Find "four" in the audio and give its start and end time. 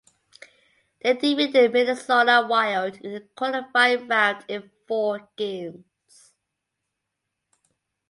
4.87-5.29